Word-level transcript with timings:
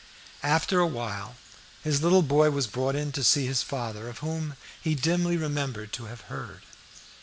After 0.41 0.79
a 0.79 0.87
while 0.87 1.35
his 1.83 2.01
little 2.01 2.23
boy 2.23 2.49
was 2.49 2.65
brought 2.65 2.95
in 2.95 3.11
to 3.11 3.23
see 3.23 3.47
the 3.47 3.53
father 3.53 4.09
of 4.09 4.17
whom 4.17 4.55
he 4.81 4.95
dimly 4.95 5.37
remembered 5.37 5.93
to 5.93 6.05
have 6.05 6.21
heard. 6.21 6.63